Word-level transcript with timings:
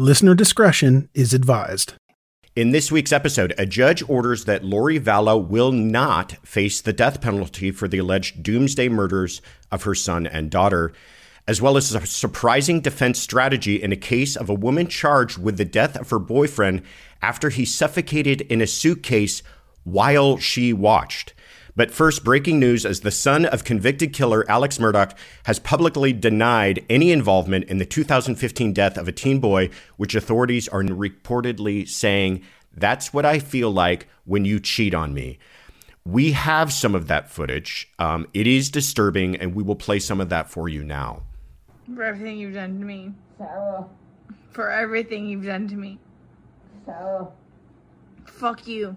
Listener 0.00 0.36
discretion 0.36 1.08
is 1.12 1.34
advised. 1.34 1.94
In 2.54 2.70
this 2.70 2.92
week's 2.92 3.10
episode, 3.10 3.52
a 3.58 3.66
judge 3.66 4.08
orders 4.08 4.44
that 4.44 4.62
Lori 4.62 5.00
Vallow 5.00 5.44
will 5.44 5.72
not 5.72 6.36
face 6.46 6.80
the 6.80 6.92
death 6.92 7.20
penalty 7.20 7.72
for 7.72 7.88
the 7.88 7.98
alleged 7.98 8.44
doomsday 8.44 8.88
murders 8.88 9.42
of 9.72 9.82
her 9.82 9.96
son 9.96 10.24
and 10.24 10.52
daughter, 10.52 10.92
as 11.48 11.60
well 11.60 11.76
as 11.76 11.92
a 11.96 12.06
surprising 12.06 12.80
defense 12.80 13.18
strategy 13.18 13.82
in 13.82 13.90
a 13.90 13.96
case 13.96 14.36
of 14.36 14.48
a 14.48 14.54
woman 14.54 14.86
charged 14.86 15.36
with 15.36 15.56
the 15.56 15.64
death 15.64 15.96
of 15.96 16.10
her 16.10 16.20
boyfriend 16.20 16.82
after 17.20 17.50
he 17.50 17.64
suffocated 17.64 18.42
in 18.42 18.60
a 18.60 18.68
suitcase 18.68 19.42
while 19.82 20.38
she 20.38 20.72
watched. 20.72 21.34
But 21.78 21.92
first, 21.92 22.24
breaking 22.24 22.58
news 22.58 22.84
as 22.84 23.02
the 23.02 23.12
son 23.12 23.44
of 23.44 23.62
convicted 23.62 24.12
killer 24.12 24.44
Alex 24.50 24.78
Murdaugh 24.78 25.14
has 25.44 25.60
publicly 25.60 26.12
denied 26.12 26.84
any 26.90 27.12
involvement 27.12 27.66
in 27.66 27.78
the 27.78 27.86
2015 27.86 28.72
death 28.72 28.98
of 28.98 29.06
a 29.06 29.12
teen 29.12 29.38
boy, 29.38 29.70
which 29.96 30.16
authorities 30.16 30.66
are 30.66 30.82
reportedly 30.82 31.88
saying, 31.88 32.42
that's 32.74 33.14
what 33.14 33.24
I 33.24 33.38
feel 33.38 33.70
like 33.70 34.08
when 34.24 34.44
you 34.44 34.58
cheat 34.58 34.92
on 34.92 35.14
me. 35.14 35.38
We 36.04 36.32
have 36.32 36.72
some 36.72 36.96
of 36.96 37.06
that 37.06 37.30
footage. 37.30 37.88
Um, 38.00 38.26
it 38.34 38.48
is 38.48 38.70
disturbing, 38.70 39.36
and 39.36 39.54
we 39.54 39.62
will 39.62 39.76
play 39.76 40.00
some 40.00 40.20
of 40.20 40.30
that 40.30 40.50
for 40.50 40.68
you 40.68 40.82
now. 40.82 41.22
For 41.94 42.02
everything 42.02 42.38
you've 42.38 42.54
done 42.54 42.80
to 42.80 42.84
me. 42.84 43.12
Sarah. 43.38 43.86
For 44.50 44.68
everything 44.68 45.28
you've 45.28 45.46
done 45.46 45.68
to 45.68 45.76
me. 45.76 46.00
Sarah. 46.86 47.28
Fuck 48.26 48.66
you. 48.66 48.96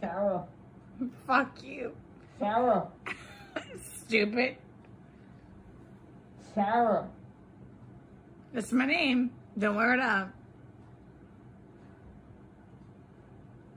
Sarah. 0.00 0.44
Fuck 1.26 1.62
you. 1.62 1.92
Sarah. 2.38 2.86
Stupid. 4.06 4.56
Sarah. 6.54 7.08
That's 8.52 8.72
my 8.72 8.86
name. 8.86 9.30
Don't 9.58 9.76
wear 9.76 9.94
it 9.94 10.00
up. 10.00 10.30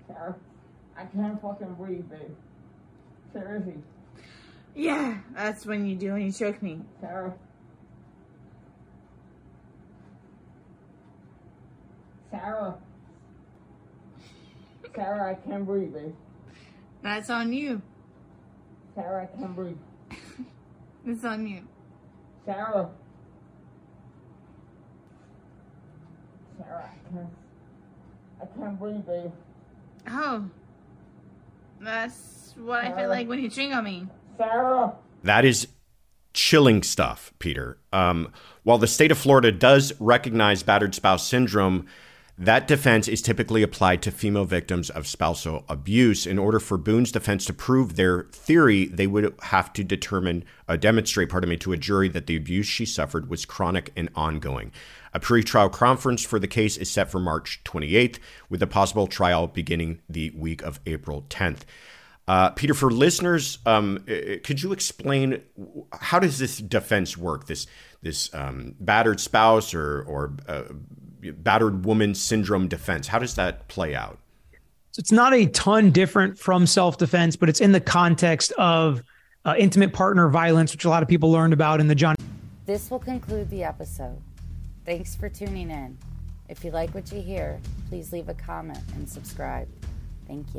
Sarah. 0.07 0.35
I 0.97 1.05
can't 1.05 1.41
fucking 1.41 1.73
breathe, 1.75 2.09
babe. 2.09 2.35
Seriously. 3.33 3.75
Yeah, 4.75 5.17
that's 5.35 5.65
when 5.65 5.85
you 5.85 5.95
do 5.95 6.13
when 6.13 6.23
you 6.25 6.31
choke 6.31 6.61
me. 6.61 6.81
Sarah. 7.01 7.33
Sarah. 12.31 12.75
Sarah, 14.95 15.31
I 15.31 15.47
can't 15.47 15.65
breathe, 15.65 15.93
babe. 15.93 16.13
That's 17.01 17.29
on 17.29 17.51
you. 17.51 17.81
Sarah, 18.95 19.23
I 19.23 19.37
can't 19.37 19.55
breathe. 19.55 19.77
It's 21.05 21.25
on 21.25 21.45
you. 21.45 21.63
Sarah. 22.45 22.89
Sarah, 26.57 26.89
I 26.89 27.13
can't. 27.13 27.29
I 28.41 28.45
can't 28.57 28.79
breathe, 28.79 29.05
babe. 29.05 29.31
Oh. 30.07 30.45
That's 31.81 32.53
what 32.57 32.85
I 32.85 32.95
feel 32.95 33.09
like 33.09 33.27
when 33.27 33.39
you 33.39 33.49
ching 33.49 33.73
on 33.73 33.83
me. 33.83 34.07
Sarah. 34.37 34.93
That 35.23 35.43
is 35.43 35.67
chilling 36.33 36.83
stuff, 36.83 37.33
Peter. 37.39 37.77
Um, 37.91 38.31
while 38.63 38.77
the 38.77 38.87
state 38.87 39.11
of 39.11 39.17
Florida 39.17 39.51
does 39.51 39.91
recognize 39.99 40.63
battered 40.63 40.95
spouse 40.95 41.27
syndrome, 41.27 41.85
that 42.37 42.67
defense 42.67 43.07
is 43.07 43.21
typically 43.21 43.61
applied 43.61 44.01
to 44.01 44.11
female 44.11 44.45
victims 44.45 44.89
of 44.89 45.05
spousal 45.05 45.63
abuse. 45.69 46.25
In 46.25 46.39
order 46.39 46.59
for 46.59 46.79
Boone's 46.79 47.11
defense 47.11 47.45
to 47.45 47.53
prove 47.53 47.95
their 47.95 48.23
theory, 48.31 48.85
they 48.85 49.05
would 49.05 49.35
have 49.43 49.71
to 49.73 49.83
determine, 49.83 50.43
uh, 50.67 50.75
demonstrate, 50.75 51.29
pardon 51.29 51.51
me, 51.51 51.57
to 51.57 51.73
a 51.73 51.77
jury 51.77 52.09
that 52.09 52.25
the 52.25 52.35
abuse 52.35 52.65
she 52.65 52.85
suffered 52.85 53.29
was 53.29 53.45
chronic 53.45 53.91
and 53.95 54.09
ongoing. 54.15 54.71
A 55.13 55.19
pretrial 55.19 55.71
conference 55.71 56.25
for 56.25 56.39
the 56.39 56.47
case 56.47 56.75
is 56.75 56.89
set 56.89 57.11
for 57.11 57.19
March 57.19 57.61
28th, 57.65 58.17
with 58.49 58.63
a 58.63 58.67
possible 58.67 59.05
trial 59.05 59.45
beginning 59.45 60.01
the 60.09 60.31
week 60.31 60.63
of 60.63 60.79
April 60.87 61.25
10th. 61.29 61.61
Uh, 62.27 62.49
Peter, 62.51 62.73
for 62.73 62.89
listeners, 62.89 63.59
um, 63.65 64.03
uh, 64.07 64.37
could 64.43 64.63
you 64.63 64.71
explain 64.71 65.41
how 65.91 66.19
does 66.19 66.39
this 66.39 66.57
defense 66.57 67.17
work? 67.17 67.47
This 67.47 67.67
this 68.01 68.33
um, 68.33 68.75
battered 68.79 69.19
spouse 69.19 69.73
or 69.73 70.03
or 70.03 70.33
uh, 70.47 70.63
battered 71.31 71.85
woman 71.85 72.15
syndrome 72.15 72.67
defense. 72.67 73.07
How 73.07 73.19
does 73.19 73.35
that 73.35 73.67
play 73.67 73.95
out? 73.95 74.19
So 74.91 74.99
it's 74.99 75.11
not 75.11 75.33
a 75.33 75.47
ton 75.47 75.91
different 75.91 76.37
from 76.37 76.67
self 76.67 76.97
defense, 76.97 77.35
but 77.35 77.49
it's 77.49 77.61
in 77.61 77.71
the 77.71 77.81
context 77.81 78.51
of 78.53 79.03
uh, 79.45 79.55
intimate 79.57 79.93
partner 79.93 80.29
violence, 80.29 80.71
which 80.71 80.85
a 80.85 80.89
lot 80.89 81.01
of 81.01 81.09
people 81.09 81.31
learned 81.31 81.53
about 81.53 81.79
in 81.79 81.87
the 81.87 81.95
John. 81.95 82.15
This 82.65 82.89
will 82.91 82.99
conclude 82.99 83.49
the 83.49 83.63
episode. 83.63 84.21
Thanks 84.85 85.15
for 85.15 85.29
tuning 85.29 85.69
in. 85.69 85.97
If 86.49 86.63
you 86.63 86.71
like 86.71 86.93
what 86.93 87.11
you 87.11 87.21
hear, 87.21 87.59
please 87.89 88.11
leave 88.13 88.29
a 88.29 88.33
comment 88.33 88.83
and 88.95 89.07
subscribe. 89.07 89.67
Thank 90.27 90.45
you. 90.47 90.51